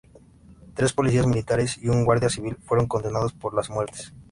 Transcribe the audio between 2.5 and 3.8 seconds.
fueron condenados por las